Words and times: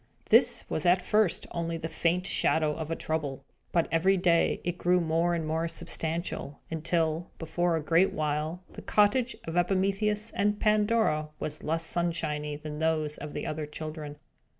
This 0.29 0.63
was 0.67 0.83
at 0.87 1.03
first 1.03 1.45
only 1.51 1.77
the 1.77 1.87
faint 1.87 2.25
shadow 2.25 2.73
of 2.75 2.89
a 2.89 2.95
Trouble; 2.95 3.45
but, 3.71 3.87
every 3.91 4.17
day, 4.17 4.59
it 4.63 4.79
grew 4.79 4.99
more 4.99 5.35
and 5.35 5.45
more 5.45 5.67
substantial, 5.67 6.59
until, 6.71 7.29
before 7.37 7.75
a 7.75 7.83
great 7.83 8.11
while, 8.11 8.63
the 8.73 8.81
cottage 8.81 9.35
of 9.45 9.55
Epimetheus 9.55 10.31
and 10.31 10.59
Pandora 10.59 11.29
was 11.39 11.61
less 11.61 11.83
sunshiny 11.85 12.55
than 12.55 12.79
those 12.79 13.19
of 13.19 13.33
the 13.33 13.45
other 13.45 13.67
children. 13.67 14.15